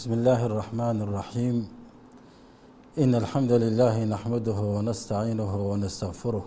[0.00, 1.68] بسم الله الرحمن الرحيم
[2.98, 6.44] إن الحمد لله نحمده ونستعينه ونستغفره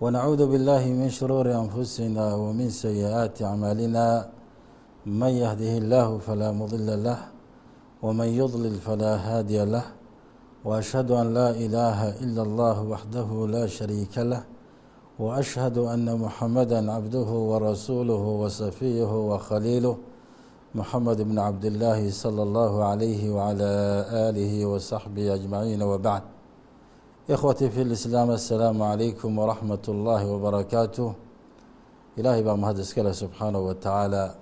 [0.00, 4.28] ونعوذ بالله من شرور أنفسنا ومن سيئات أعمالنا
[5.06, 7.18] من يهده الله فلا مضل له
[8.02, 9.84] ومن يضلل فلا هادي له
[10.64, 14.42] وأشهد أن لا إله إلا الله وحده لا شريك له
[15.18, 19.96] وأشهد أن محمدا عبده ورسوله وصفيه وخليله
[20.79, 23.71] محمد بن عبد الله صلى الله عليه وعلى
[24.29, 26.23] آله وصحبه أجمعين وبعد
[27.29, 31.09] إخوتي في الإسلام السلام عليكم ورحمة الله وبركاته
[32.19, 34.35] ilaahay baa mahad iskale subxaanahu wa tacaala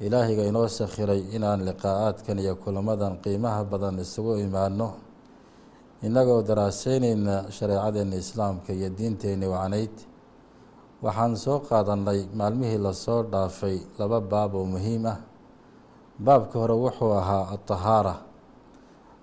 [0.00, 4.88] ilaahayga inoo sakhiray inaan liqaa'aadkan iyo kulamadan qiimaha badan isugu imaano
[6.06, 9.94] innagoo daraaseyneyna shareecadeena islaamka iyo diinteenni wacnayd
[11.04, 15.18] waxaan soo qaadannay maalmihii lasoo dhaafay laba baab oo muhiim ah
[16.19, 18.15] baabka hore wuxuu ahaa atahaara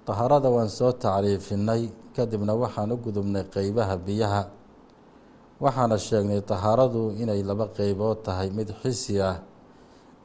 [0.07, 1.83] tahaarada waan soo tacriifinay
[2.17, 4.43] kadibna waxaan u gudubnay qeybaha biyaha.
[5.61, 9.43] Waxaana sheegnay tahaaradu inay laba qeybood tahay mid xisi ah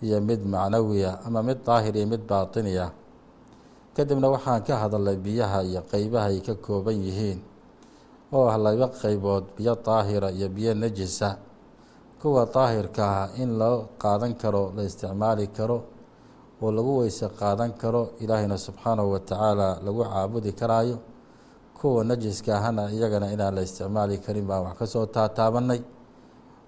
[0.02, 2.92] iyo mid macnawi ah ama mid daahir iyo mid baatini ah
[3.98, 7.40] kadibna waxaan ka hadalnay biyaha iyo qeybaha ay ka kooban yihiin
[8.34, 11.38] oo ah laba qeybood biyo daahira iyo biyo najisa.
[12.22, 15.78] Kuwa daahirka ah in loo qaadan karo la isticmaali karo
[16.64, 20.98] oo lagu weyse qaadan karo ilaahayna subxaanahu wa tacaala lagu caabudi karaayo
[21.78, 25.80] kuwa najiska ahana iyagana inaan la isticmaali karin baan wax ka soo taataabanay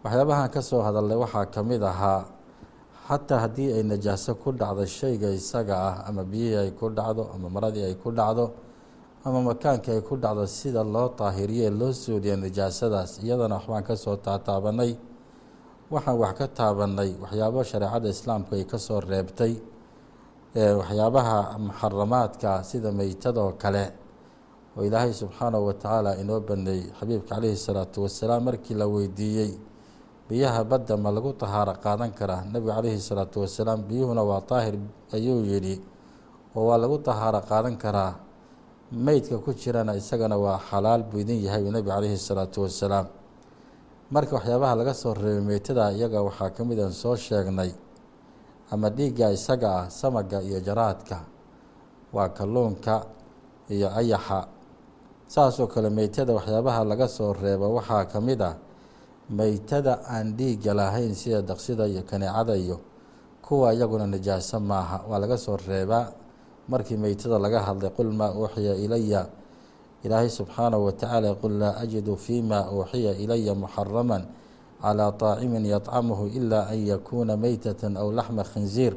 [0.04, 2.22] waxyaabahan ka soo hadalnay waxaa ka mid ahaa
[3.08, 7.48] xataa haddii ay najaaso ku dhacdo shayga isaga ah ama biyihii ay ku dhacdo ama
[7.56, 8.46] maradii ay ku dhacdo
[9.26, 14.16] ama makaankii ay ku dhacdo sida loo daahiriye loo suuliya najaasadaas iyadana waxbaan ka soo
[14.26, 14.92] taataabanay
[15.94, 19.54] waxaan wax ka taabanay waxyaabo shareecada islaamku ay ka soo reebtay
[20.56, 23.92] waxyaabaha muxaramaadka sida meytadoo kale
[24.78, 29.52] oo ilaahay subxaanahu wa tacaala inoo baneeyey xabiibka caleyhi salaatu wasalaam markii la weydiiyey
[30.30, 32.44] biyaha badda ma lagu tahaaro qaadan karaa?
[32.48, 34.76] Nebigu caleyhi salaatu wasalaam biyuhuna waa daahir
[35.14, 35.76] ayuu yidhi
[36.56, 38.16] oo waa lagu tahaaro qaadan karaa.
[38.92, 43.08] Meydka ku jirana isagana waa xalaal buu idin yahay uu nebigu caleyhi salaatu wasalaam
[44.12, 47.72] marka waxyaabaha laga soo reebay meytada iyaga waxaa ka mid aan soo sheegnay
[48.72, 51.18] ama dhiigga isaga ah samaga iyo jaraadka.
[52.14, 53.06] Waa kalluunka
[53.70, 54.48] iyo ayaxa.
[55.28, 58.56] Saasoo kale meytada waxyaabaha laga soo reebo waxaa ka mid ah
[59.30, 62.78] meytada aan dhiigga lahayn sida daqsida iyo kaneecada iyo
[63.42, 65.06] kuwa iyaguna najaaso maaha.
[65.10, 66.12] Waa laga soo reebaa
[66.70, 69.26] markii meytada laga hadlay qul maa uuxiya ilaya
[70.06, 74.26] ilaahay subxaanahu wa tacaala qul laa ajidu fima uuxiya ilaya muxaraman
[74.83, 78.95] calىa طaacimin yطcamuhu ila an yakuuna meytata aw laxma khinziir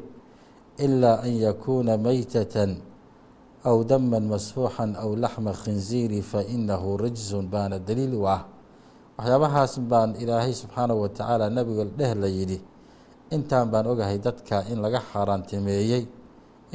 [0.80, 2.64] ila an yakuuna meytata
[3.64, 8.42] aw dama masfuuxa aw laxma khinziiri fainahu rijsun baana daliil u ah
[9.18, 12.58] waxyaabahaas baan ilaahay subxaanahu wa tacaala nabiga dheh la yidhi
[13.30, 16.02] intaan baan ogahay dadka in laga xaaraantimeeyey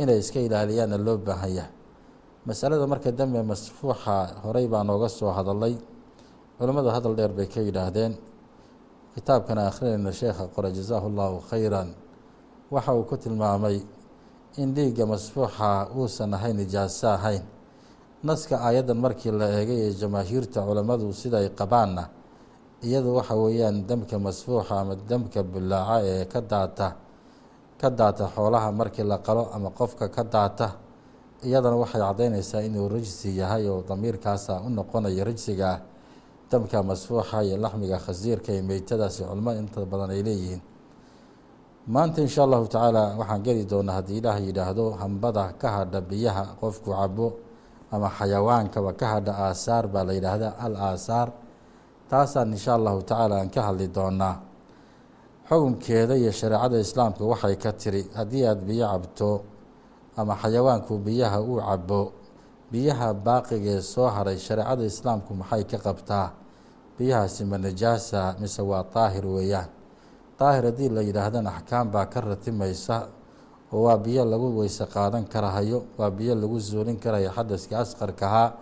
[0.02, 1.74] inay iska ilaaliyaanna loo baahan yahay
[2.46, 4.16] masalada marka dambe masfuuxa
[4.46, 5.76] horey baa nooga soo hadalay
[6.58, 8.14] culimmadu hadal dheer bay ka yidhaahdeen
[9.15, 11.89] kitaabkana akhrinayna sheekha qore jasaahu llahu khayran.
[12.71, 13.79] Waxa uu ku tilmaamay
[14.57, 17.43] in dhiigga masfuuxa uusan ahayn nijaaso ahayn.
[18.25, 22.09] Naska aayaddan markii la eegay ee jamaahiirta culammadu sida ay qabaanna
[22.83, 26.89] iyadu waxa weeyaan demka masfuuxa ama demka bulaaca ee ka daata
[27.81, 30.69] ka daata xoolaha markii la qalo ama qofka ka daata.
[31.45, 35.81] Iyadana waxay caddaynaysaa inuu rijsi yahay oo damiirkaasa u noqonayo rijsiga ah
[36.51, 40.63] damka masfuuxa iyo laxmiga khasiirka iyo meytadaasi culmo inta badan ay leeyihiin.
[41.93, 46.91] Maanta insha allahu tacaala waxaan geli doonaa haddii ilaah yidhaahdo hambada ka hadha biyaha qofku
[46.97, 47.27] cabo
[47.93, 51.29] ama xayawaankaba ka hadha aasaar baa la yidhaahdaa al aasaar
[52.11, 54.37] taasaan insha allahu tacaala aan ka hadli doonaa.
[55.49, 59.31] Xukunkeeda iyo shareecada islaamka waxay ka tiri haddii aada biyo cabto
[60.17, 62.01] ama xayawaanku biyaha uu cabo
[62.73, 66.29] biyaha baaqigee soo haray shareecada islaamku maxay ka qabtaa?
[66.99, 69.69] Biyahaasi ma najaasa mise waa daahir weeyaan?
[70.39, 73.09] Daahir haddii la yidhaahdana axkaam baa ka ratimaysa
[73.73, 78.53] oo waa biyo lagu weyse qaadan karahayo waa biyo lagu suulin karayo xadaskii asqarkahaa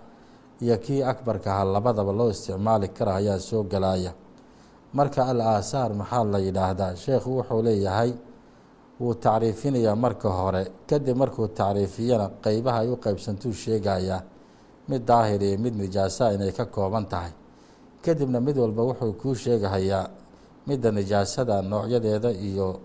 [0.63, 4.13] iyo kii akbarkahaa labadaba loo isticmaali kara ayaa soo galaya.
[4.93, 6.97] Marka al aasaar maxaa la yidhaahdaa?
[6.97, 8.13] Sheekhu wuxuu leeyahay
[9.01, 10.63] wuu tacriifinayaa marka hore.
[10.89, 14.23] Kadib markuu tacriifiyana qeybaha ay u qeybsantuu sheegayaa
[14.89, 17.33] mid daahir iyo mid nijaasaa inay ka kooban tahay.
[18.05, 20.11] Kadibna mid walba wuxuu kuu sheegahayaa
[20.67, 22.81] midda nijaasada noocyadeeda iyo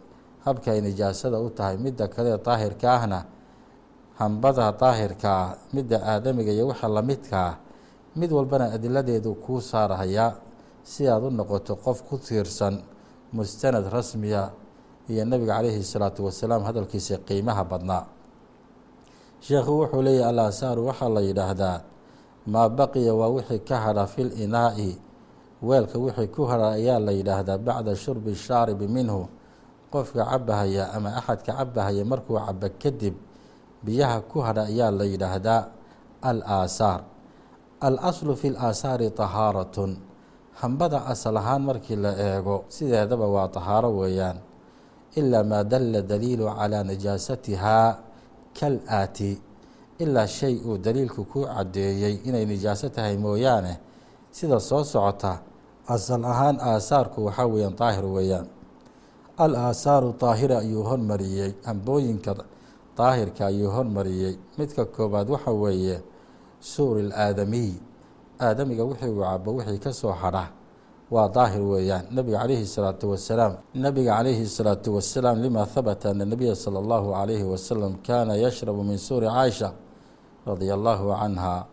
[0.45, 1.77] habka ay nijaasada u tahay.
[1.77, 3.25] Midda kale daahirka ahna
[4.19, 6.87] hambada daahirka ah midda aadamiga iyo waxa
[7.31, 7.57] ah
[8.15, 10.33] mid walbana adiladeedu kuu saarahayaa
[10.83, 12.81] si aad u noqoto qof ku tiirsan
[13.33, 14.49] mustanad rasmiya
[15.11, 18.03] iyo nebiga calayhi salaatu wasalaam hadalkiisa qiimaha badnaa.
[19.41, 21.77] Sheekhu wuxuu leeyahy al asaaru waxaa la yidhaahdaa
[22.53, 24.97] maa baqiya waa wixii ka hadha fil inaa'i
[25.63, 29.27] weelka wixii ku hadha ayaa la yidhaahdaa bacda shurbi shaaribi minhu.
[29.93, 33.15] Qofka cabahaya ama axadka cabahaya markuu cabo kadib
[33.85, 35.61] biyaha ku hadha ayaa la yidhaahdaa
[36.21, 37.01] al aasaar.
[37.79, 39.91] Al aslu fi laasaari tahaaratun.
[40.59, 44.41] Hambada asal ahaan markii la eego sideedaba waa tahaaro weeyaan
[45.19, 47.89] ilaa maa dalla daliilu calaa nijaasatihaa
[48.59, 49.31] kal aati
[50.03, 53.73] ilaa shay uu daliilku ku caddeeyey inay nijaaso tahay mooyaane
[54.37, 55.31] sida soo socota
[55.93, 58.47] asal ahaan aasaarku waxaa weeyaan daahir weeyaan
[59.43, 62.31] al aasaaru daahira ayuu hormariyey hambooyinka
[62.97, 65.97] daahirka ayuu hormariyey midka koobaad waxa weeye
[66.71, 67.71] suuri ilaadamiy
[68.45, 70.43] aadamiga wixii uu cabo wixii ka soo hadha
[71.11, 72.05] waa daahir weeyaan.
[72.11, 77.43] Nebiga calayhi salaatu wasalaam nebiga calayhi salaatu wasalaam lima habata ana nabiya sala allahu calayhi
[77.47, 79.71] wasalam kaana yashrabu min suuri caaisha
[80.45, 81.65] radia allahu canha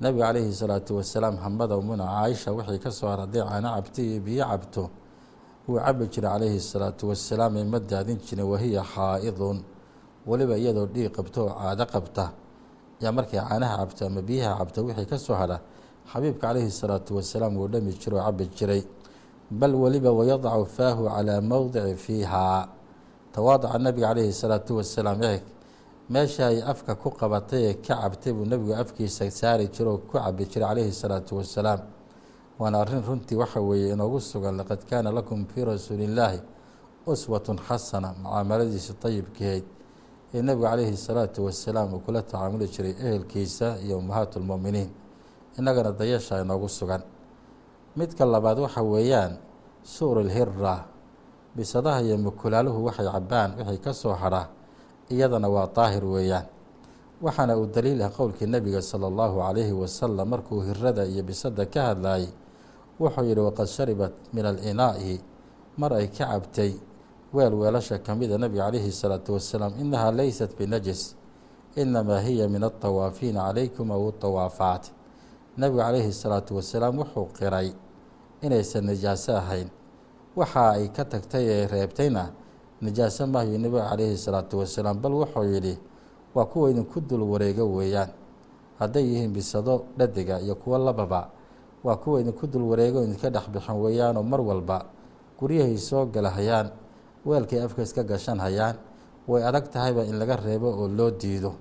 [0.00, 4.20] nebiga calayhi salaatu wasalaam hambada umuna caaisha wixii ka soo hadha hadday caano cabto iyo
[4.20, 4.84] biyo cabto.
[5.68, 9.58] Wuu cabi jiray calayhi salaatu wasalaam ee ma daadin jirin wahiya xaa'idun.
[10.26, 12.32] Weliba iyadoo dhiig qabto oo caado qabta.
[13.00, 15.60] Yaa markay caanaha cabto ama biyaha cabto wixii ka soo hadha
[16.12, 18.82] xabiibka calayhi salaatu wasalaam wuu dhami jiro oo cabi jiray.
[19.50, 22.68] Bal weliba wayadacu faahu calaa mowdici fiihaa
[23.32, 25.42] tawaadaca nebiga calayhi salaatu wasalaam eeg
[26.10, 30.18] meesha ay afka ku qabatay ee ka cabtay buu nebigu afkiisa saari jiro oo ku
[30.18, 31.80] cabi jiray calayhi salaatu wasalaam
[32.58, 36.40] waana arrin runtii waxa weeye inoogu sugan laqad kaana lakum fii rasuulillaahi
[37.06, 39.64] uswatun xasana mucaamaladiisa dayibkeed
[40.34, 44.88] ee nebigu calayhi salaatu wasalaam uu kula tacaamuli jiray ehelkiisa iyo ummahaat lmu'miniin
[45.58, 47.02] innagana dayasha inoogu sugan.
[47.96, 49.38] Midka labaad waxa weeyaan
[49.82, 50.84] suur ilhira
[51.56, 54.48] bisadaha iyo mukulaaluhu waxay cabaan wixii ka soo hadha
[55.10, 56.46] iyadana waa daahir weeyaan.
[57.22, 61.94] Waxaana uu daliil ah qowlkii nebiga sala allahu calayhi wasalam markuu hirada iyo bisada ka
[61.94, 62.26] hadlayay
[62.98, 65.20] wuxuu yidhi waqad sharibat min alinaa'i.
[65.78, 66.74] Mar ay ka cabtay
[67.32, 71.14] weel weelasha ka mida nebiga calayhi salaatu wasalaam inahaa leysat binajis
[71.74, 74.90] inamaa hiya min altawaafiina calaykum aw tawaafaat
[75.58, 77.68] nebigu calayhi salaatu wasalaam wuxuu qiray
[78.42, 79.68] inaysan nijaaso ahayn.
[80.36, 82.24] Waxa ay ka tagtay ee reebtayna
[82.82, 85.74] nijaaso maayo nebiga calayhi salaatu wasalaam bal wuxuu yidhi
[86.34, 88.10] waa kuwa idinku dul wareego weeyaan.
[88.78, 91.30] Hadday yihiin bisado dhadiga iyo kuwo lababa
[91.84, 94.84] waa kuwa idinku dul wareego idinka dhex bixin weeyaanoo mar walba
[95.38, 96.70] guryahay soo galahayaan
[97.26, 98.76] weelkay afka iska gashan hayaan
[99.28, 101.54] way adag tahayba in laga reebo oo loo diido.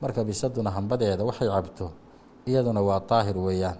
[0.00, 1.92] Marka bisaduna hambadeeda waxay cabto
[2.46, 3.76] iyaduna waa daahir weeyaan.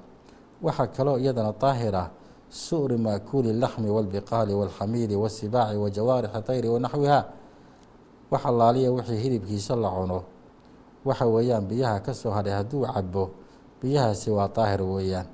[0.62, 2.08] Waxaa kaloo iyadana daahir ah
[2.50, 7.20] su'ri maakuuli laxmi walbiqaali walxamiili wasibaaci wa jawaarixi tayri wa naxwiha.
[8.30, 10.22] Wax allaaliya wixii hilibkiisa la cuno.
[11.04, 13.30] Waxa weeyaan biyaha ka soo hadhay hadduu cabo
[13.82, 15.26] biyahaasi waa daahir weeyaan.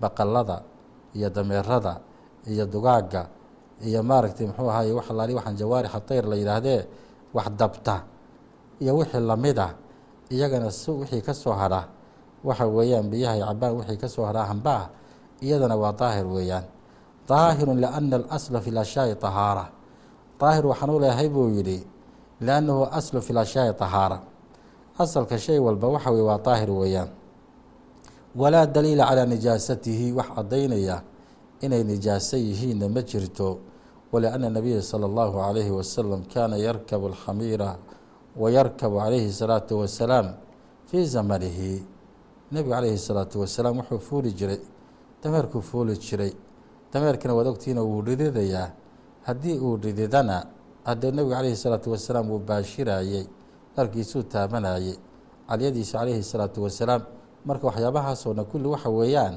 [0.00, 0.62] Baqalada
[1.14, 2.00] iyo dameerada
[2.48, 3.28] iyo dugaagga
[3.84, 6.80] iyo maaragtay muxuu ahaye wax allaaliya waxaan jawaarixa tayr la yidhaahdee
[7.34, 8.04] wax dabta
[8.80, 9.74] iyo wixii la mid ah
[10.30, 11.84] iyagana si wixii ka soo hadha
[12.44, 14.88] waxa weeyaan biyahay cabaan wixii ka soo hadhaa hambaa
[15.40, 16.64] iyadana waa daahir weeyaan.
[17.28, 19.64] Daahirun liana alasla fi lashyaai tahaara.
[20.40, 21.78] Daahir waxaan u leehay buu yidhi
[22.40, 24.18] liannahu aslu fi lashyaai tahaara.
[24.98, 27.08] Asalka shay walba waxa weye waa daahir weeyaan.
[28.36, 31.02] Walaa daliila calaa nijaasatihi wax caddaynaya
[31.60, 33.58] inay nijaaso yihiinna ma jirto.
[34.12, 37.76] Walianna nabiya sala allahu calayhi wasalam kaana yarkabu alxamiira
[38.36, 40.34] wa yarkabu calayhi salaatu wasalaam
[40.90, 41.82] fii zamanihi
[42.52, 44.58] nebigu calayhi salaatu wasalaam wuxuu fuuli jiray
[45.22, 46.32] dameerkuu fuuli jiray.
[46.92, 48.70] Dameerkana waad ogtihiina wuu dhididayaa
[49.26, 50.46] haddii uu dhididana
[50.84, 53.26] haddee nebigu calayhi salaatu wasalaam wuu baashiraayey
[53.76, 54.96] dharkiisuu taabanayey.
[55.48, 57.02] Calyadiisa calayhi salaatu wasalaam
[57.44, 59.36] marka waxyaabahaasoo dhan kulli waxa weeyaan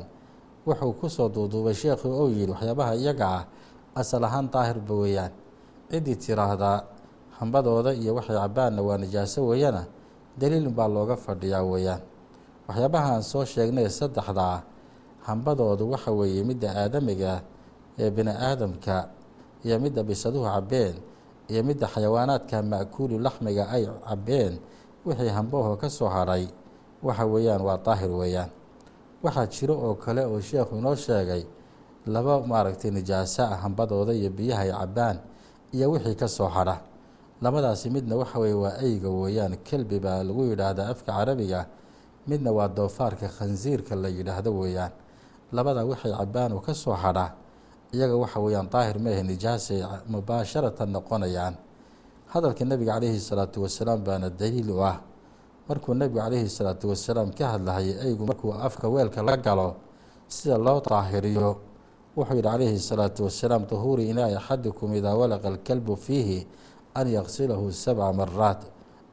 [0.65, 3.43] wuxuu ku soo duuduubay sheekhu ou yidhi waxyaabaha iyaga ah
[3.96, 5.32] asal ahaan daahirba weeyaan.
[5.91, 6.84] Ciddii tiraahdaa
[7.39, 9.86] hambadooda iyo waxay cabaanna waa nijaaso weeyana
[10.39, 12.01] daliil baa looga fadhiyaa weeyaan
[12.67, 14.62] waxyaabaha aan soo sheegnay saddexda ah
[15.27, 17.34] hambadoodu waxa weeye midda aadamiga
[18.00, 18.96] ee bini aadamka
[19.65, 20.96] iyo midda bisaduhu cabeen
[21.51, 24.53] iyo midda xayawaanaadka ma'kuulu laxmiga ay cabeen
[25.05, 26.48] wixii hambahoo ka soo hadhay
[27.03, 28.50] waxa weeyaan waa daahir weeyaan.
[29.24, 31.43] Waxaa jiro oo kale oo sheekhu inoo sheegay
[32.08, 35.17] laba maaragtay nijaaso ah hambadooda iyo biyahay cabaan
[35.75, 36.79] iyo wixii ka soo hadha
[37.43, 41.67] labadaasi midna waxa weye waa eyga weeyaan kelbi baa lagu yidhaahdaa afka carabiga
[42.27, 44.92] midna waa doofaarka khansiirka la yidhaahdo weeyaan.
[45.51, 47.36] Labada waxay cabaan oo ka soo hadha
[47.94, 51.56] iyaga waxa weeyaan daahir meehe nijaasay mubaasharatan noqonayaan.
[52.34, 54.98] Hadalka nebiga calayhi salaatu wasalaam baana daliil u ah.
[55.70, 59.75] Markuu nebigu calayhi salaatu wasalaam ka hadlahayay eygu markuu afka weelka la galo
[60.27, 61.50] sida loo daahiriyo
[62.18, 66.48] wuxuu yidhi calayhi salaatu wasalaam tahuuri inaai axadikum idaa walaqa alkalbu fiihi
[66.96, 68.65] an yaqsilahu sabca maraat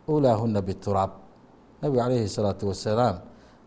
[0.09, 1.11] ulaahuna bituraab
[1.83, 3.17] nebigu calayhi salaatu wasalaam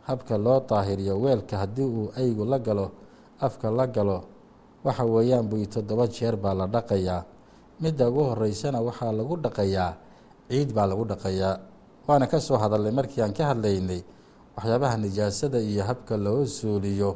[0.08, 2.92] habka loo daahiriyo weelka haddii uu eygu la galo
[3.40, 4.24] afka la galo
[4.84, 7.24] waxa weeyaan bui toddoba jeer baa la dhaqayaa.
[7.82, 9.92] Midda ugu horeysana waxaa lagu dhaqayaa
[10.50, 11.56] ciid baa lagu dhaqayaa.
[12.08, 14.04] Waana ka soo hadalnay markii aan ka hadlaynay
[14.56, 17.16] waxyaabaha nijaasada iyo habka loo suuliyo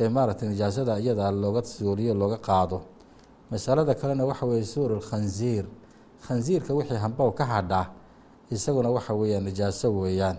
[0.00, 2.82] ee maaragtay nijaasada iyadaa looga suuliyo looga qaado.
[3.50, 5.64] Masalada kalena waxa weeye suur khansiir
[6.26, 7.80] khansiirka wixii hambow ka hadha
[8.50, 10.36] isaguna waxa weeyaan nijaaso weeyaan.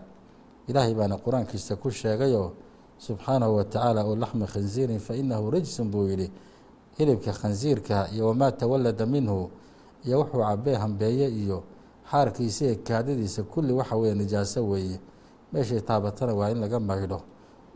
[0.67, 2.51] Ilaahay baana qur'aankiisa ku sheegayoo
[2.99, 6.31] subxaanahu wa tacaala oo laxmi khansiirin fa inahu rajsun buu yidhi.
[6.97, 9.49] Hilibka khansiirka iyo wamaa tawallada minhu
[10.05, 11.63] iyo wuxuu cabee hambeeye iyo
[12.11, 14.99] xaarkiisa iyo kaadadiisa kulli waxa weeye nijaaso weeye.
[15.53, 17.21] Meeshay taabatana waa in laga maydho.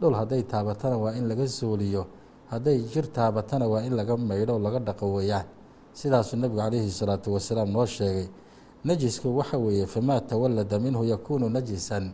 [0.02, 2.06] Dhul hadday taabatana waa in laga suuliyo.
[2.50, 5.46] Hadday jir taabatana waa in laga maydho laga dhaqo weeyaan.
[5.94, 8.28] Sidaasuu nebigu calayhi salaatu wasalaam noo sheegay
[8.84, 12.12] najisku waxa weeye famaa tawallada minhu yakuunu najisan.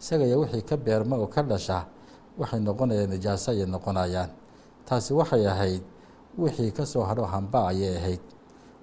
[0.00, 1.86] Isagaiyo wixii ka beerma oo ka dhasha
[2.38, 4.30] waxay noqonayaan nijaaso ayay noqonayaan.
[4.86, 5.82] Taasi waxay ahayd
[6.38, 8.20] wixii ka soo hadho hamba ayay ahayd.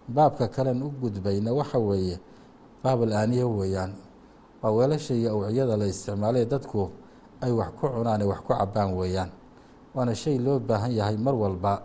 [0.08, 2.20] Baabka kalen u gudbayna waxa weeye
[2.84, 3.94] baabal aaniya weeyaan.
[4.62, 6.90] Waa weelasha iyo awciyada la isticmaalay dadku
[7.42, 9.30] ay wax ku cunaan ay wax ku cabaan weeyaan.
[9.96, 11.84] Waana shay loo baahan yahay mar walba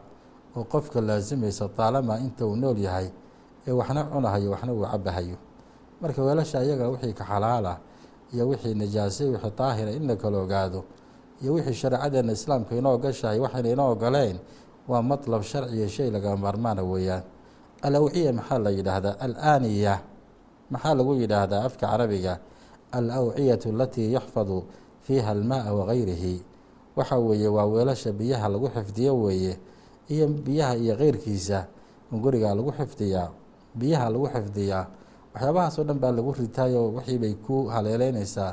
[0.57, 3.11] oo qofka laasimaysa taalamaa inta uu nool yahay
[3.67, 5.37] ee waxna cunahayo waxna uu cabahayo
[6.01, 7.73] marka weelasha ayaga wixii ka xalaala
[8.35, 10.81] iyo wixii nijaasay wixii daahira in la kala ogaado
[11.43, 14.37] iyo wixii shareecadeena islaamka inoo gashahay waxayna inoo ogoleen
[14.89, 17.23] waa matlab sharciya shay laga maarmaana weeyaan.
[17.83, 19.15] Alawciya maxaa la yidhaahdaa?
[19.25, 19.95] Alaaniya
[20.71, 22.35] maxaa lagu yidhaahdaa afka carabiga?
[22.93, 24.65] Alawciyatu alatii yaxfadu
[25.05, 26.43] fiiha almaaa wagayrihi
[26.97, 29.55] waxa weeye waa weelasha biyaha lagu xifdiyo weeye
[30.09, 31.67] iyo biyaha iyo keyrkiisa
[32.13, 33.29] gurigaa lagu xifdiyaa
[33.79, 34.85] biyaha lagu xifdiyaa.
[35.35, 38.53] Waxyaabahaas oo dhan baa lagu ritaayo wixii bay ku haleeleynaysaa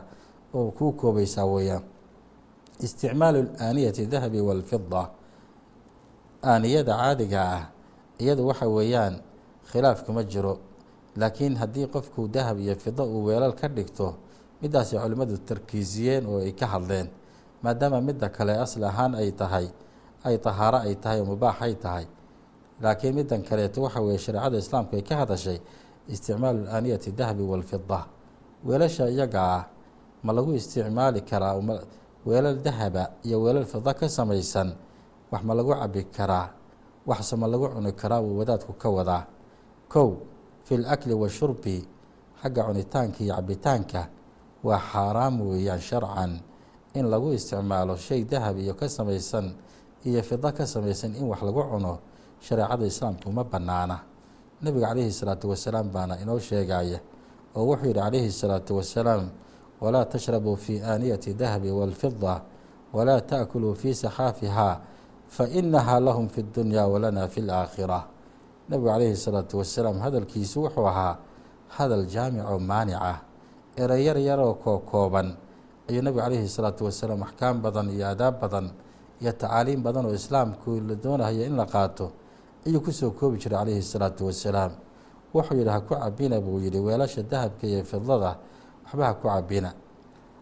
[0.53, 1.83] oo kuu koobaysaa weeyaan.
[2.86, 5.09] Isticmaalu aaniyati dahabi walfida
[6.43, 7.63] aaniyada caadiga ah
[8.21, 9.15] iyadu waxa weeyaan
[9.71, 10.55] khilaaf kuma jiro.
[11.17, 14.07] Laakiin haddii qofku dahab iyo fido uu weelal ka dhigto
[14.62, 17.07] midaasay culimmadu tarkiisiyeen oo ay ka hadleen
[17.63, 19.67] maadaama midda kale asli ahaan ay tahay
[20.24, 22.05] ay tahaaro ay tahay oo mubaax ay tahay
[22.81, 25.60] laakiin middan kaleeto waxa weeye shareecada islaamku ay ka hadashay
[26.07, 28.05] isticmaalu aaniyati dahabi walfida
[28.65, 29.63] weelasha iyaga ah
[30.24, 31.53] ma lagu isticmaali karaa
[32.25, 34.69] weelal dahaba iyo weelal fida ka samaysan
[35.31, 36.50] wax ma lagu cabi karaa
[37.07, 39.24] waxse ma lagu cuni karaa wuu wadaadku ka wadaa.
[39.88, 40.10] Kow
[40.65, 41.88] fi lakli washurbi
[42.43, 44.01] xagga cunitaanka iyo cabitaanka
[44.63, 46.39] waa xaaraam weeyaan sharcan
[46.93, 49.55] in lagu isticmaalo shay dahab iyo ka samaysan
[50.05, 52.00] iyo fido ka samaysan in wax lagu cuno
[52.41, 53.98] shareecada islaamku ma bannaana.
[54.63, 57.00] Nebiga calayhi salaatu wasalaam baana inoo sheegaya
[57.56, 59.29] oo wuxuu yidhi calayhi salaatu wasalaam
[59.82, 62.41] walaa tashrabuu fii aaniyati dahabi walfida
[62.94, 64.79] walaa taakuluu fii saxaafihaa
[65.27, 68.00] fa inahaa lahum fi ddunyaa walanaa fi laakhira
[68.70, 71.17] nebigu calayhi salaatu wasalaam hadalkiisu wuxuu ahaa
[71.77, 73.17] hadal jaamico maanic ah
[73.77, 75.27] ereyar yaroo kookooban
[75.89, 78.65] ayuu nebigu calayhi salaatu wasalaam axkaam badan iyo adaab badan
[79.22, 82.06] iyo tacaaliim badan oo islaamku la doonayo in la qaato
[82.67, 84.71] ayuu ku soo koobi jiray calayhi salaatu wasalaam
[85.33, 86.79] wuxuu yidhi ha ku cabina buu yidhi.
[86.79, 88.38] Weelasha dahabka iyo fidlada
[88.86, 89.71] waxba ha ku cabina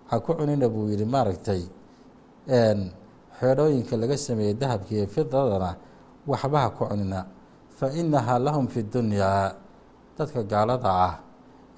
[0.10, 1.05] ha ku cunina buu yidhi.
[1.05, 1.62] Maaragtay
[3.39, 5.72] xeedhooyinka laga sameeyey dahabka iyo fidladana
[6.27, 7.25] waxba ha ku cunina.
[7.77, 9.51] Fa inahaa lahum fi dunyaa
[10.17, 11.13] dadka gaalada ah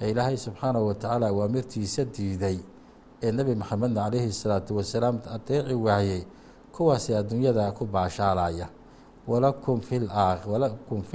[0.02, 2.58] ee ilaahay subxaanahu watacaala awaamirtiisa diiday
[3.24, 6.22] ee nebi maxamedna calayhi salaatu wasalaam adeeci waayey.
[6.72, 8.70] Kuwaasi adduunyada ku baashaalaya
[9.28, 10.00] walakum fi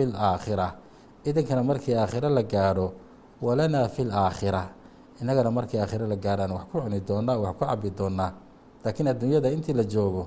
[0.07, 0.69] laakhira
[1.25, 2.93] idinkana markii aakhiro la gaadho
[3.43, 4.63] walanaa fi laakhira
[5.21, 8.31] innagana markii aakhiro la gaadhaan wax ku cuni doonaa wax ku cabi doonaa.
[8.85, 10.27] Laakiin adduunyada intii la joogo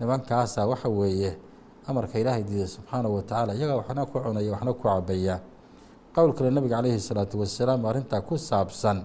[0.00, 1.36] nimankaasa waxa weeye
[1.86, 5.36] amarka ilaahay diiday subxaanahu watacaala iyagaa waxna ku cunaya waxna ku cabaya
[6.14, 9.04] qowl kale nabiga calayhi salaatu wasalaam arrintaa ku saabsan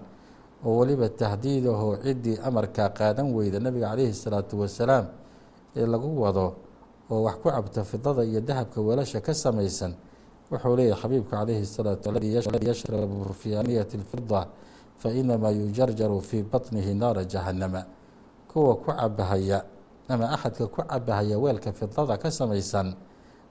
[0.66, 5.06] oo weliba tahdiid ahoo ciddii amarkaa qaadan weyda nabiga calayhi salaatu wasalaam
[5.76, 6.46] ee lagu wado
[7.12, 9.94] oo wax ku cabta fidada iyo dahabka weelasha ka samaysan
[10.52, 14.48] wuxuu leeyahy xabiibku calayhi salaatu aladi yashrabu fii aniyati lfida
[14.98, 17.86] fa inamaa yujarjaru fii batnihi naara jahanama
[18.52, 19.66] kuwa ku cabahaya
[20.10, 22.94] ama axadka ku cabahaya weelka fidada ka samaysan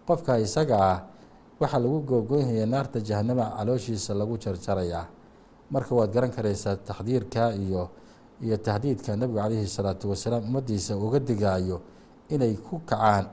[0.06, 0.98] qofka isaga ah
[1.60, 5.06] waxaa lagu googoynhayaa naarta jahanama calooshiisa lagu jarjarayaa.
[5.70, 7.88] Marka waad garan karaysaa taxdiirka iyo
[8.42, 11.80] iyo tahdiidka nabigu calayhi salaatu wasalaam ummadiisa uga digaayo
[12.28, 13.26] inay ku kacaan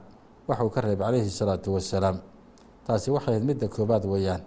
[0.48, 2.18] waxuu ka reebay calayhi salaatu wasalaam.
[2.88, 4.42] Taasi waxay ahayd midda koobaad weeyaan.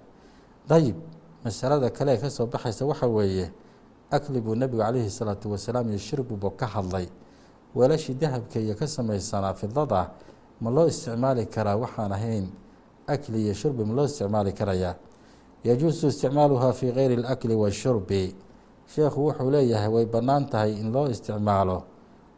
[0.68, 0.96] Dayib
[1.44, 3.50] masalada kale ee ka soo baxaysa waxa weeye
[4.10, 7.06] akli buu nebigu calayhi salaatu wasalaam iyo shirbuba ka hadlay.
[7.74, 10.10] Weelashii dahabka iyo ka samaysanaa fidada
[10.60, 12.46] ma loo isticmaali karaa waxaan ahayn?
[13.06, 14.94] Akli iyo shurbi ma loo isticmaali karayaa
[15.64, 18.34] yajuusu isticmaaluhaa fii gayri اlakli washurbi
[18.86, 21.82] sheekhu wuxuu leeyahay way bannaan tahay in loo isticmaalo.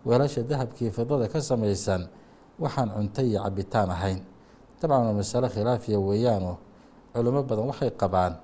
[0.06, 2.06] Weelasha dahabkii fidada ka samaysan
[2.58, 4.20] waxaan cunto iyo cabitaan ahayn.
[4.80, 6.56] Dabcan waa masalo khilaafiya weeyaanoo
[7.14, 8.34] culimo badan waxay qabaan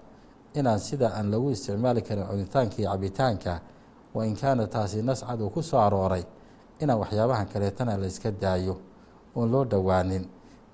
[0.54, 3.60] inaan sida aan lagu isticmaali karin cunitaanka iyo cabitaanka
[4.14, 6.24] wa in kaana taasi nascad uu ku soo arooray
[6.80, 8.76] inaan waxyaabahan kaleetana la yska daayo
[9.36, 10.24] oon loo dhowaanin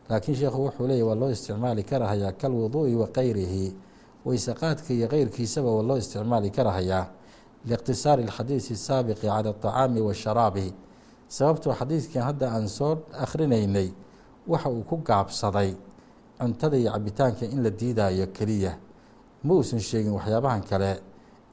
[0.09, 3.76] laakiin sheekhu wuxuu leeyahy waa loo isticmaali karahayaa kalwuduu'i wa kayrihi
[4.26, 7.07] weyseqaadka iyo keyrkiisaba waa loo isticmaali karahayaa
[7.66, 10.66] liiqtisaari alxadiisi asaabiqi cala aطacaami washaraabi
[11.29, 12.93] sababtoo xadiidkan hadda aan soo
[13.25, 13.89] akhrinaynay
[14.49, 15.71] waxa uu ku gaabsaday
[16.39, 18.73] cuntada iyo cabitaanka in la diidaayo keliya.
[19.45, 21.01] Ma uusan sheegin waxyaabahan kale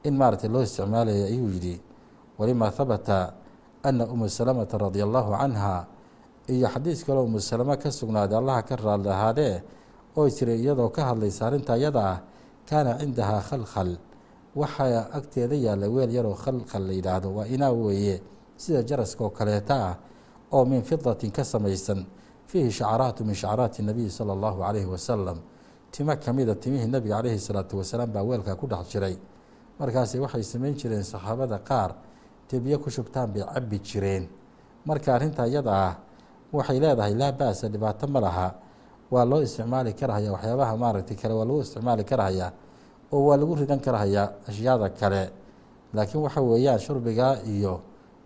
[0.04, 1.80] in maaragtay loo isticmaalaya ayuu yidhi.
[2.38, 3.34] Walima habata
[3.82, 5.86] ana umu salamata radia allahu canha
[6.48, 9.62] iyo xadiis kaleo umu salamo ka sugnaaday allaha ka raali ahaadee
[10.16, 12.18] oo jiray iyadoo ka hadlaysa arrinta iyada ah
[12.68, 13.98] kaana cindahaa khalkhal.
[14.56, 18.22] Waxaa agteeda yaalla weel yaroo khalkhal la yidhaahdo waa inaa weeye
[18.56, 19.96] sida jaraska oo kaleeta ah
[20.52, 22.06] oo min fidatin ka samaysan
[22.46, 25.38] fiihi shacaraatu min shacaraati nabiyi sala allahu calayhi wasalam
[25.92, 29.16] timo kamida timihii nabiga calayhi salaatu wasalaam baa weelkaa ku dhex jiray.
[29.78, 31.94] Markaasi waxay samayn jireen saxaabada qaar
[32.50, 34.28] dee biyo ku shubtaan bay cabbi jireen.
[34.86, 35.94] Marka arrinta iyada ah
[36.52, 38.48] waxay leedahay laa ba-sa dhibaato ma laha.
[39.10, 42.52] Waa loo isticmaali karahaya waxyaabaha maaragtay kale waa lagu isticmaali karahayaa
[43.12, 45.30] oo waa lagu ridan karahayaa ashyaada kale.
[45.94, 47.80] Laakiin waxa weeyaan shurbigaa iyo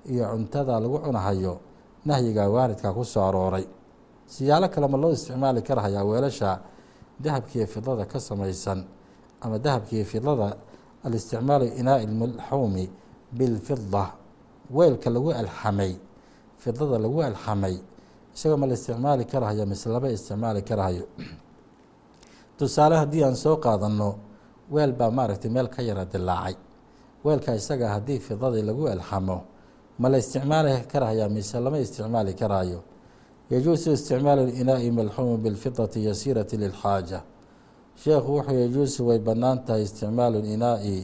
[0.08, 1.60] iyo cuntada lagu cunahayo
[2.04, 3.66] nahyiga waaridka ku soo arooray.
[4.26, 6.60] Siyaalo kale ma loo isticmaali karahayaa weelasha
[7.20, 8.84] dahabkiiyo fidada ka samaysan
[9.40, 10.56] ama dahabkiiyo fidada
[11.04, 12.90] alisticmaalu inaa'i lmalxuumi
[13.32, 14.14] bilfida
[14.70, 15.98] weelka lagu alxamay
[16.58, 17.76] fidada lagu alxamay
[18.34, 21.04] isagoo ma la isticmaali karahayo mise laba isticmaali karahayo.
[22.58, 24.18] Tusaale haddii aan soo qaadanno
[24.70, 26.56] weel baa maaragtay meel ka yara dilaacay
[27.24, 29.49] weelka isaga haddii fidadii lagu alxamo
[30.00, 32.80] ma la isticmaali karahayaa mise lama isticmaali karayo
[33.52, 37.18] yajuusu isticmaalu inaa'i malxuumi bilfidati yasiirati lilxaaja.
[38.02, 40.96] Sheekhu wuxuu yajuusu way bannaan tahay isticmaalu inaa'i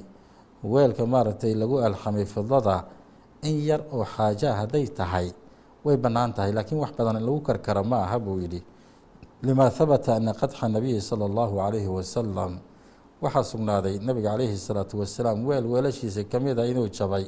[0.72, 2.76] weelka maaragtay lagu alxamay fidada
[3.48, 5.28] in yar oo xaaja hadday tahay.
[5.84, 8.60] Way bannaan tahay laakiin wax badan lagu karkara ma aha buu yidhi.
[9.42, 12.52] Limaa habata ana qadxa nabiyi sala allahu calayhi wasalam
[13.22, 17.24] waxaa sugnaaday nabiga calayhi salaatu wasalaam weel weelashiisa ka mid a inuu jabay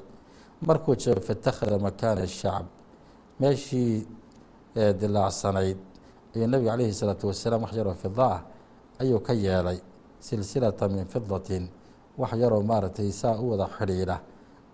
[0.67, 2.67] markuu jabay fatakhada makaana shacb
[3.41, 4.07] meeshii
[4.75, 5.79] dilaacsanayd
[6.35, 8.41] ayuu nabiga calayhi salaatu wasalaam wax yaroo fida ah
[9.01, 9.79] ayuu ka yeelay
[10.21, 11.69] silsilata min fidatin
[12.19, 14.19] wax yaroo maaragtay saa u wada xidhiidha.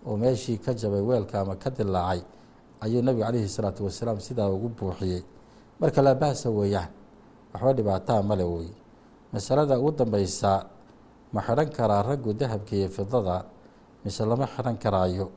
[0.05, 2.21] Oo meeshii ka jabay weelka ama ka dilaacay
[2.81, 5.23] ayuu nabiga calayhi salaatu wasalaam sidaa ugu buuxiyey.
[5.79, 6.89] Marka laa bahsa weeyaan
[7.53, 8.69] waxba dhibaataa male wey
[9.33, 10.65] masalada ugu dambeysa
[11.33, 13.45] ma xidhan karaa raggu dahabka iyo fidada
[14.05, 15.31] mise lama xidhan karaayo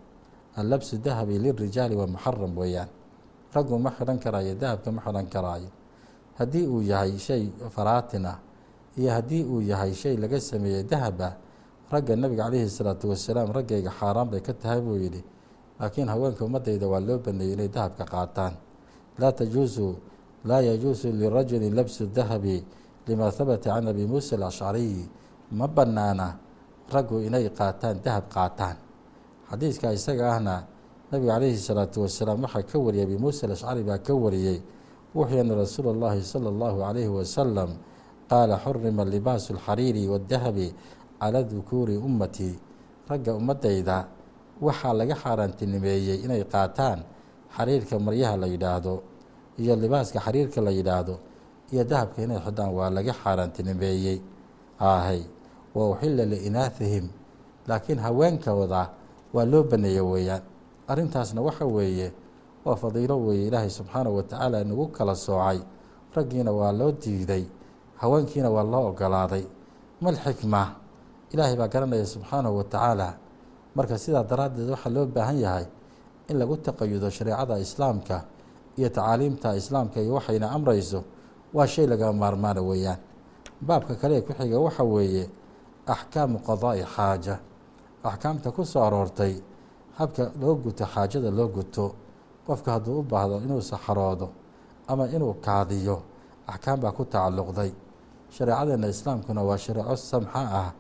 [0.59, 2.89] allabsu dahabi lirijaali waa muxaram weeyaan.
[3.55, 5.71] Raggu ma xidhan karaayo dahabka ma xidhan karaayo.
[6.39, 8.27] Haddii uu yahay shay faraatin
[8.99, 11.37] iyo haddii uu yahay shay laga sameeyey dahaba
[11.91, 15.23] ragga nabiga calayhi salaatu wasalaam raggayga xaaraan bay ka tahay buu yidhi.
[15.81, 18.55] Laakiin haweenka ummadayda waa loo baneeyey inay dahabka qaataan.
[19.19, 19.97] Laa tajuusu
[20.45, 22.63] laa yajuusu lirajuli labsu dahabi
[23.07, 25.09] lima habata can abi muusa alashcariyi
[25.53, 26.37] ma banaana
[26.93, 28.77] raggu inay qaataan dahab qaataan
[29.50, 30.56] xadiiska isaga ahna
[31.12, 34.62] nabiga calayhi salaatu wasalaam waxaa ka wariyay abi muusa alashcari baa ka wariyey
[35.16, 37.70] wuxuu ana rasuula اllahi salى اllahu calayhi wasalam
[38.30, 40.74] qaala xurima libaasu اlxariiri wاdahabi
[41.22, 42.56] calى dukuuri ummatii
[43.10, 44.08] ragga ummadayda
[44.62, 47.00] waxaa laga xaaraantinimeeyey inay qaataan
[47.56, 48.96] xariirka maryaha la yidhaahdo
[49.62, 51.16] iyo libaaska xariirka la yidhaahdo
[51.72, 54.18] iyo dahabka inay xidhaan waa laga xaaraantinimeeyey
[54.80, 55.22] ahay
[55.76, 57.06] wa uxila liinaahihim
[57.68, 58.90] laakiin haweenkooda
[59.35, 60.43] waa loo baneeye weeyaan.
[60.89, 62.13] Arrintaasna waxa weeye
[62.65, 65.61] waa fadiilo weeye ilaahay subxaanahu watacaala nagu kala soocay.
[66.15, 67.45] Raggiina waa loo diiday
[68.01, 69.45] haweenkiina waa loo ogolaaday
[70.01, 70.63] mal xikma
[71.33, 73.09] ilaahay baa garanaya subxaanahu wa tacaala
[73.75, 75.67] marka sidaa daraaddeed waxaa loo baahan yahay
[76.29, 78.25] in lagu taqayudo shareecada islaamka
[78.79, 81.05] iyo tacaaliimta islaamka iyo waxayna amrayso
[81.55, 82.99] waa shay laga maarmaana weeyaan.
[83.61, 85.29] Baabka kale ee ku xiga waxa weeye
[85.87, 87.35] axkaamu qadaa'i xaaja
[88.11, 89.35] axkaamta ku soo aroortay
[89.99, 91.85] habka loo guto xaajada loo guto
[92.47, 94.29] qofka hadduu u baahdo inuu saxaroodo
[94.91, 95.97] ama inuu kaadiyo
[96.53, 97.71] axkaam baa ku tacalluqday.
[98.35, 100.71] Shareecadeenna islaamkuna waa shareeco samxa ah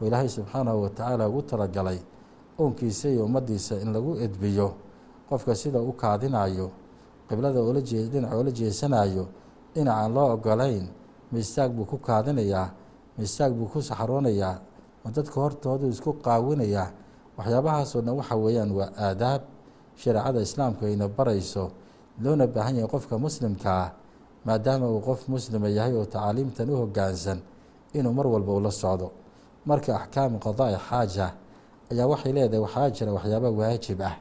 [0.00, 1.98] oo ilaahay subxaanahu wa tacaala ugu talagalay
[2.58, 4.68] oonkiisa iyo ummaddiisa in lagu edbiyo
[5.28, 6.66] qofka sida u kaadinayo
[7.28, 9.24] qiblada oola jee dhinaca oola jeesanayo
[9.74, 10.84] dhinacaan loo ogolayn
[11.32, 12.68] miistaag buu ku kaadinayaa
[13.18, 14.54] miistaag buu ku saxroonayaa
[15.04, 16.88] ma dadka hortoodu isku qaawinayaa
[17.38, 19.42] waxyaabahaasoo dhan waxa weeyaan waa aadaab
[20.02, 21.70] shareecada islaamku ayna barayso
[22.22, 23.90] loona baahan yahay qofka muslimka ah
[24.46, 27.38] maadaama uu qof muslima yahay oo tacaaliimtan u hoggaansan
[27.94, 29.10] inuu mar walba ula socdo.
[29.66, 31.26] Marka axkaamu qadaa'i xaaja
[31.92, 34.14] ayaa waxay leedahay waxaa jira waxyaaba waajib ah.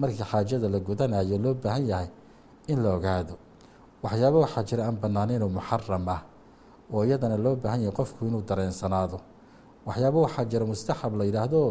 [0.00, 2.08] Markii xaajada la gudanayo loo baahan yahay
[2.72, 3.34] in la ogaado.
[4.02, 6.20] Waxyaaba waxaa jira aan bannaaneyn oo muxaram ah
[6.92, 9.18] oo iyadana loo baahan yahay qofku inuu dareensanaado
[9.86, 11.62] waxyaaba waxaa jira mustaxab la yidhaahdo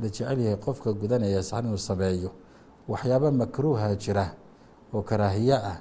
[0.00, 2.30] la jecel yahay qofka gudanaya sax inuu sameeyo.
[2.88, 4.26] Waxyaaba makruuha jira
[4.94, 5.78] oo karaahiye ah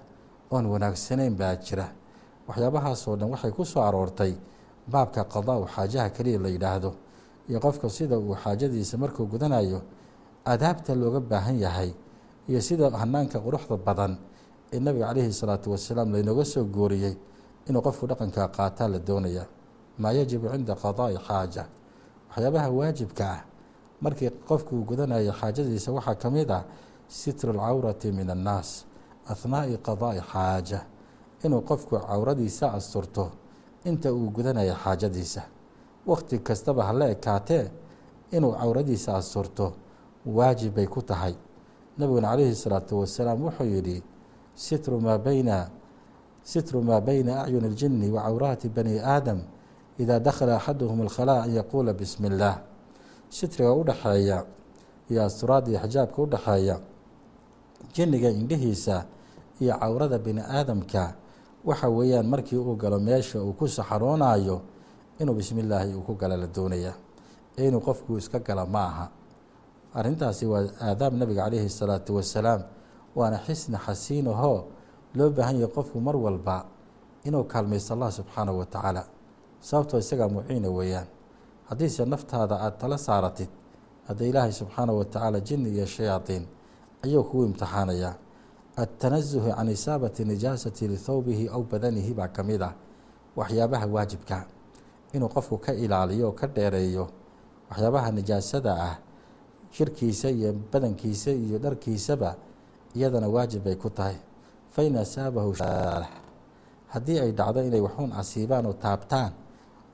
[0.51, 1.87] oon wanaagsanayn baa jira.
[2.47, 4.33] Waxyaabahaasoo dhan waxay ku soo aroortay
[4.91, 6.91] baabka qadaa u xaajaha keliya la yidhaahdo.
[7.49, 9.81] Iyo qofka sida uu xaajadiisa markuu gudanayo
[10.45, 11.91] adaabta looga baahan yahay
[12.49, 14.17] iyo sida hanaanka quruxda badan
[14.73, 17.15] ee nabiga caleyhi salaatu wasalaam laynooga soo gooriyey
[17.67, 19.43] inuu qofku dhaqanka qaataa la doonaya
[19.97, 21.65] maa yajibu cinda qadaa'i xaaja.
[22.29, 23.41] Waxyaabaha waajibka ah
[24.01, 26.63] markii qofkuu gudanayo xaajadiisa waxaa ka mid ah
[27.07, 28.85] sitru alcawrati min annaas
[29.27, 30.79] ahnaa'i qadaa'i xaaja
[31.43, 33.31] inuu qofku cawradiisa asturto
[33.85, 35.41] inta uu gudanayo xaajadiisa.
[36.07, 37.71] Wakhti kastaba hala ekaatee
[38.31, 39.73] inuu cawradiisa asturto
[40.25, 41.35] waajib bay ku tahay.
[41.97, 44.03] Nabiguna calayhi salaatu wasalaam wuxuu yidhi
[44.55, 45.69] sitru maa bayna
[46.43, 49.41] sitru maa bayna acyuni اljini wa cawraati bani aadam
[49.97, 52.55] idaa dakhala axaduhum alkhalaa an yaquula bismi اllaah
[53.29, 54.37] sitriga udhaxeeya
[55.09, 56.75] iyo asturaadda iyo xijaabka udhaxeeya
[57.93, 59.05] jinniga indhihiisa
[59.61, 61.15] iyo cawrada bini aadamka
[61.65, 64.61] waxa weeyaan markii uu galo meesha uu ku saxaroonayo
[65.19, 66.93] inuu bismi illaahi uu ku gala la doonaya
[67.57, 69.05] ee inuu qofku iska gala ma aha
[69.97, 72.61] arrintaasi waa aadaab nabiga calayhi salaatu wasalaam
[73.17, 74.63] waana xisni xasiin ahoo
[75.17, 76.65] loo baahan yahay qofku mar walba
[77.25, 79.03] inuu kaalmaysto allah subxaanahu wa tacaala
[79.61, 81.07] sababtoo isagaa muciina weeyaan.
[81.69, 83.49] Haddiise naftaada aada tala saaratid
[84.07, 86.47] hadda ilaahay subxaanahu wa tacaala jinni iyo shayaadiin
[87.03, 88.15] ayuu kugu imtixaanayaa
[88.77, 92.73] adtanasuhu can isaabati nijaasati lithawbihi aw badanihi baa ka mid ah
[93.35, 94.45] waxyaabaha waajibka
[95.13, 97.07] inuu qofku ka ilaaliyo oo ka dheereeyo
[97.69, 98.95] waxyaabaha nijaasada ah
[99.75, 102.35] jirkiisa iyo badankiisa iyo dharkiisaba
[102.95, 104.15] iyadana waajib bay ku tahay.
[104.71, 105.51] Fain asaabahu
[106.93, 109.31] haddii ay dhacdo inay waxuun asiibaan oo taabtaan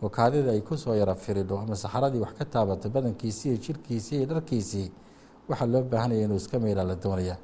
[0.02, 4.26] oo kaadida ay kusoo yara firidho ama saxaradii wax ka taabato badankiisii iyo jirkiisii iyo
[4.26, 4.88] dharkiisii
[5.48, 7.36] waxaa loo baahanaya inuu iska meelaa la doonaya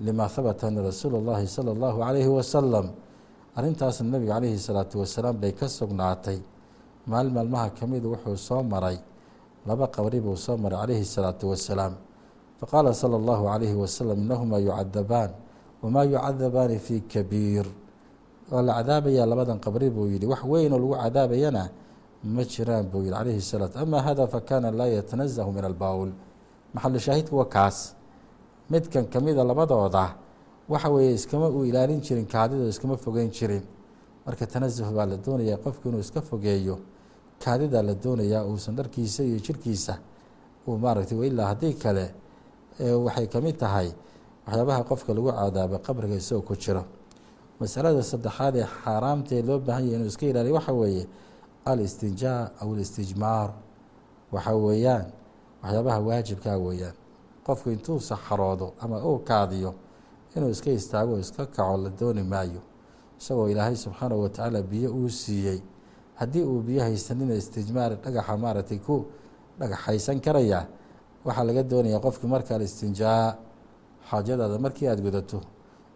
[0.00, 2.86] lima habata ana rasuula اllahi salى اllahu calayhi wasalam
[3.56, 6.38] arrintaasna nabiga calayhi salaatu wasalaam bay ka sugnaatay
[7.06, 8.96] maal maalmaha ka midu wuxuu soo maray
[9.68, 11.94] laba qabri buu soo maray calayhi salaatu wasalaam
[12.60, 15.30] faqaala salى اllahu calayhi wasalam inahumaa yucadabaan
[15.82, 17.66] wamaa yucadabaani fii kabiir
[18.50, 21.62] waa la cadaabayaa labadan qabri buu yihi wax weyn oo lagu cadaabayana
[22.25, 26.09] ma jiraan buu yihi calayhi salaatu ama hada fakana laa yatanazahu min albawl
[26.73, 27.77] maxalu shaahidku waa kaas.
[28.69, 30.15] Midkan kamida labadooda
[30.69, 33.63] waxa weeye iskama uu ilaalin jirin kaadida iskama fogeyn jirin.
[34.25, 36.75] Marka tanasuh baa la doonayaa qofku inuu iska fogeeyo
[37.43, 39.93] kaadidaa la doonayaa uusan dharkiisa iyo jirkiisa
[40.67, 42.05] uu maaragtay ilaa haddii kale
[43.05, 43.89] waxay ka mid tahay
[44.47, 46.83] waxyaabaha qofka lagu cadaabo qabriga isagoo ku jiro.
[47.59, 51.05] Masalada saddexaad ee xaaraamtaee loo baahan yahy inuu iska ilaaliyo waxa weeye
[51.65, 53.49] alistinjaa aw alistijmaar
[54.31, 55.05] waxa weeyaan
[55.63, 56.93] waxyaabaha waajibkaa weeyaan.
[57.45, 59.73] Qofku intuu saxaroodo ama uu kaadiyo
[60.35, 62.61] inuu iska istaago iska kaco la dooni maayo.
[63.19, 65.59] Isagoo ilaahay subxaanahu watacaala biyo uu siiyey.
[66.15, 69.05] Haddii uu biyo haysanina istijmaar dhagaxa maaragtay ku
[69.59, 70.67] dhagaxaysan karaya
[71.25, 73.35] waxaa laga doonayaa qofkii marka alistinjaa
[74.09, 75.41] xaajadaada markii aada gudato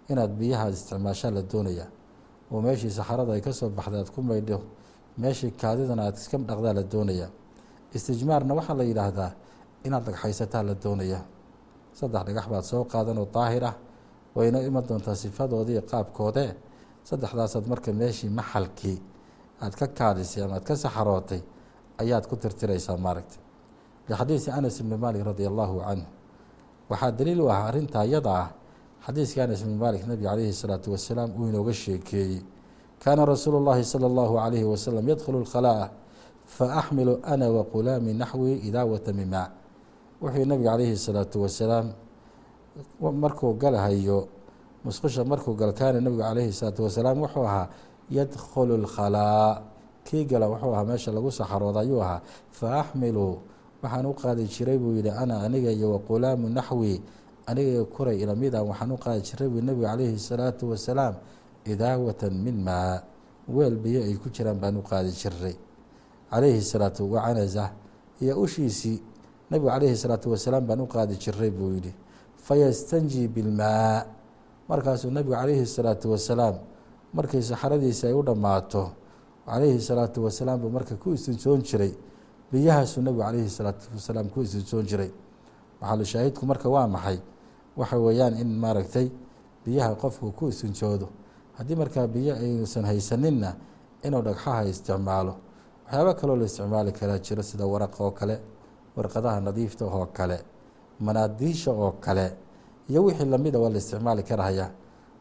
[0.10, 1.86] inaad biyahaad isticmaashaa la doonaya.
[2.51, 4.62] Oo meeshii saxarada ay ka soo baxda aad ku maydho
[5.21, 7.27] meeshii kaadidana aad iska dhaqdaa la doonaya.
[7.95, 9.32] Istijmaarna waxaa la yidhaahdaa
[9.86, 11.19] inaad dhagxaysataa la doonaya.
[11.99, 13.75] Saddex dhagax baad soo qaadan oo daahir ah
[14.36, 16.51] wayna iman doontaa sifadoodii qaabkoodee.
[17.10, 18.97] Saddexdaasaad marka meeshii maxalkii
[19.63, 21.41] aad ka kaadisay ama aad ka saxarootay
[22.01, 23.41] ayaad ku tirtiraysaa maaragtay.
[24.10, 26.08] Lixadiisi anas ibni malik radi allahu canhu.
[26.89, 28.49] Waxaa daliil u ah arrintaa iyada ah
[29.05, 32.41] xadiiska anas ibni malik nabiga calayhi salaatu wasalaam uu inooga sheekeeyey
[33.03, 35.88] kaana rasuulu llahi salى allahu alayhi wasalam yadkhulu lkhalaa'a
[36.45, 39.47] faaxmilu ana waqulaami naxwi idaawata min maa
[40.21, 41.88] wuxuu nabiga calayhi salaatu wasalaam
[42.99, 44.27] markuu galahayo
[44.85, 47.67] musqusha markuu galo kaana nabigu calayhi salaatu wasalaam wuxuu ahaa
[48.12, 49.62] yadkhulu lkhalaa
[50.03, 53.39] kii gala wuxuu ahaa meesha lagu saxarooda ayuu ahaa faaxmilu
[53.83, 57.01] waxaan u qaadi jiray buu yihi ana aniga iyo waqulaamu naxwi
[57.47, 61.15] aniga iyo kuray ilamida waxaan u qaadi jiray buu nabigu calayhi salaatu wasalaam
[61.65, 63.02] idaawatan min maa
[63.48, 65.56] weel biyo ay ku jiraan baan u qaadi jiray
[66.30, 67.72] calayhi salaatu wacanaza
[68.22, 69.02] iyo ushiisii
[69.50, 71.93] nabigu calayhi salaatu wasalaam baan u qaadi jiray buu yihi
[72.38, 74.06] fayastanji bilmaa
[74.69, 76.56] markaasuu nabigu calayhi salaatu wasalaam
[77.13, 78.91] markii saxaradiisi ay u dhammaato
[79.45, 81.93] calayhi salaatu wasalaam buu marka ku istinsoon jiray.
[82.52, 85.10] Biyahaasuu nabigu calayhi salaatu wasalaam ku istinsoon jiray.
[85.82, 87.17] Maxalu shaahidku marka waa maxay?
[87.78, 89.10] Waxa weeyaan in maaragtay
[89.65, 91.10] biyaha qofku ku istinsoodo
[91.60, 93.50] haddii markaa biyo aysan haysaninna
[94.06, 95.34] inuu dhagxaha isticmaalo
[95.86, 98.36] waxyaaba kaloo la isticmaali karaa jiro sida waraq oo kale
[98.95, 100.38] warqadaha nadiifta oo kale
[101.06, 102.26] manaadiisha oo kale
[102.89, 104.67] iyo wixii lamida waa la isticmaali karahaya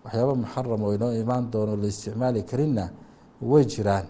[0.05, 2.85] waxyaaba muxaram oo inoo imaan doono la isticmaali karinna
[3.43, 4.07] way jiraan.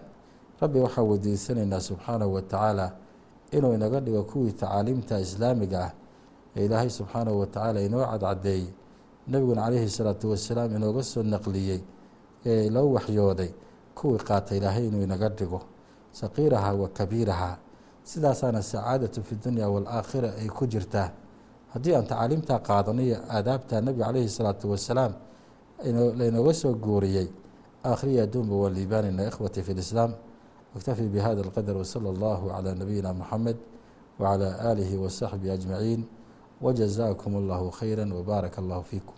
[0.61, 2.85] Rabbi waxaa weydiisanaynaa subxaanahu wa tacaala
[3.51, 5.91] inuu inaga dhigo kuwii tacaaliimta islaamiga ah
[6.55, 8.67] ee ilaahay subxaanahu wa tacaala inoo cadcadeeyey.
[9.27, 11.79] Nebiguna calayhi salaatu wasalaam inooga soo naqliyey
[12.46, 13.50] ee loo waxyooday
[13.94, 15.60] kuwii qaata ilaahay inuu inaga dhigo
[16.12, 17.58] saqiiraha wa kabiiraha
[18.10, 21.08] sidaasaana sacaadatu fi dunya waalaakhira ay ku jirtaa
[21.72, 25.12] haddii aan tacaaliimtaa qaadano iyo aadaabta nebiga calayhi salaatu wasalaam
[26.18, 27.28] lainooga soo guuriyey
[27.84, 30.12] aakhriya adduunba waa liibaanina ikhwati fi lislaam
[30.78, 33.56] اkتفي بhذا الqدر وصلى الله على نبينا محمد
[34.20, 36.00] وعلى آله وصحبه أجمعين
[36.64, 39.14] وجزاكم الله خيرا وبارك الله فيكم